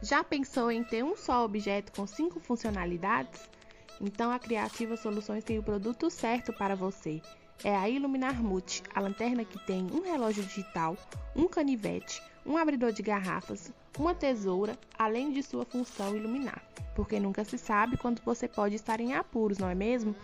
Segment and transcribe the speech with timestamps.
[0.00, 3.50] Já pensou em ter um só objeto com cinco funcionalidades?
[4.00, 7.20] Então a Criativa Soluções tem o produto certo para você.
[7.64, 10.96] É a Iluminar Multi, a lanterna que tem um relógio digital,
[11.34, 16.62] um canivete, um abridor de garrafas, uma tesoura, além de sua função iluminar.
[16.94, 20.14] Porque nunca se sabe quando você pode estar em apuros, não é mesmo?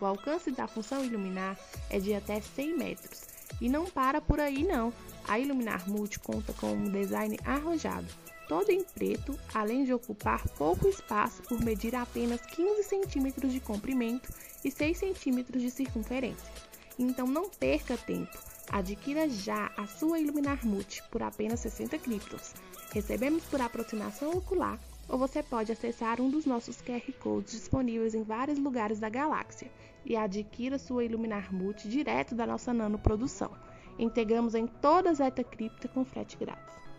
[0.00, 1.56] O alcance da função iluminar
[1.88, 3.28] é de até 100 metros.
[3.60, 4.92] E não para por aí não.
[5.28, 8.08] A Iluminar Multi conta com um design arrojado
[8.50, 14.28] todo em preto, além de ocupar pouco espaço por medir apenas 15 centímetros de comprimento
[14.64, 16.50] e 6 centímetros de circunferência.
[16.98, 18.36] Então não perca tempo.
[18.68, 22.52] Adquira já a sua Iluminar Multi por apenas 60 criptos.
[22.92, 28.24] Recebemos por aproximação ocular ou você pode acessar um dos nossos QR Codes disponíveis em
[28.24, 29.70] vários lugares da galáxia
[30.04, 33.52] e adquira sua Iluminar Multi direto da nossa nano produção.
[33.96, 36.89] Integramos em toda a Zeta Cripta com frete grátis.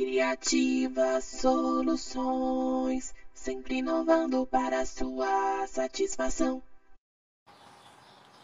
[0.00, 6.62] Criativas soluções, sempre inovando para sua satisfação.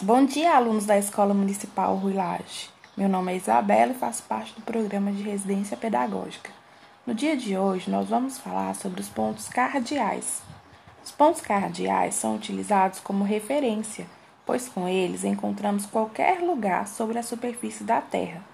[0.00, 2.70] Bom dia, alunos da Escola Municipal Rui Lage.
[2.96, 6.50] Meu nome é Isabela e faço parte do programa de residência pedagógica.
[7.06, 10.40] No dia de hoje, nós vamos falar sobre os pontos cardeais.
[11.04, 14.06] Os pontos cardeais são utilizados como referência,
[14.46, 18.51] pois com eles encontramos qualquer lugar sobre a superfície da Terra.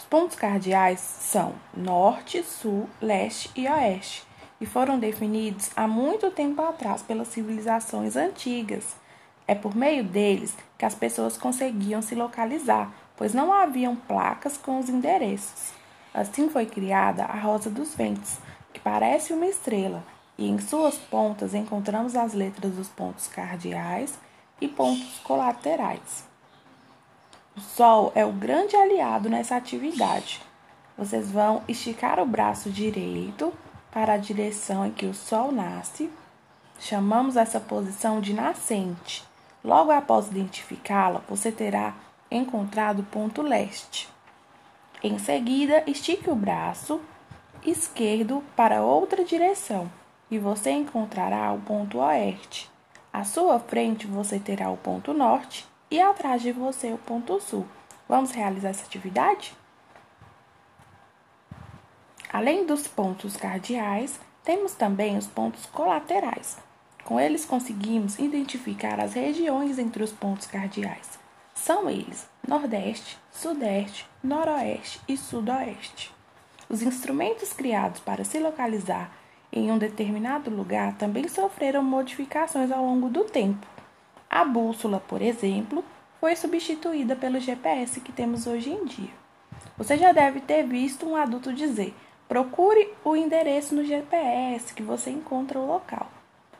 [0.00, 4.24] Os pontos cardeais são norte, sul, leste e oeste
[4.58, 8.96] e foram definidos há muito tempo atrás pelas civilizações antigas.
[9.46, 14.78] É por meio deles que as pessoas conseguiam se localizar, pois não haviam placas com
[14.78, 15.74] os endereços.
[16.14, 18.38] Assim foi criada a Rosa dos Ventos,
[18.72, 20.02] que parece uma estrela,
[20.38, 24.18] e em suas pontas encontramos as letras dos pontos cardeais
[24.62, 26.29] e pontos colaterais.
[27.56, 30.40] O Sol é o grande aliado nessa atividade.
[30.96, 33.52] Vocês vão esticar o braço direito
[33.90, 36.08] para a direção em que o Sol nasce.
[36.78, 39.24] Chamamos essa posição de nascente.
[39.64, 41.94] Logo após identificá-la, você terá
[42.30, 44.08] encontrado o ponto leste.
[45.02, 47.00] Em seguida, estique o braço
[47.64, 49.90] esquerdo para outra direção
[50.30, 52.70] e você encontrará o ponto oeste.
[53.12, 57.66] À sua frente, você terá o ponto norte e atrás de você o ponto sul.
[58.08, 59.54] Vamos realizar essa atividade?
[62.32, 66.58] Além dos pontos cardeais, temos também os pontos colaterais.
[67.04, 71.18] Com eles conseguimos identificar as regiões entre os pontos cardeais.
[71.54, 76.14] São eles Nordeste, Sudeste, Noroeste e Sudoeste.
[76.68, 79.10] Os instrumentos criados para se localizar
[79.52, 83.66] em um determinado lugar também sofreram modificações ao longo do tempo.
[84.30, 85.84] A bússola, por exemplo,
[86.20, 89.10] foi substituída pelo GPS que temos hoje em dia.
[89.76, 91.92] Você já deve ter visto um adulto dizer:
[92.28, 96.08] procure o endereço no GPS que você encontra o local.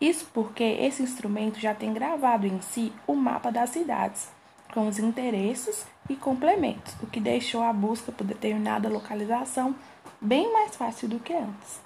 [0.00, 4.28] Isso porque esse instrumento já tem gravado em si o mapa das cidades,
[4.74, 9.72] com os endereços e complementos, o que deixou a busca por determinada localização
[10.20, 11.80] bem mais fácil do que antes.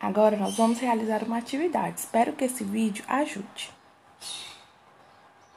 [0.00, 2.00] Agora nós vamos realizar uma atividade.
[2.00, 3.79] Espero que esse vídeo ajude.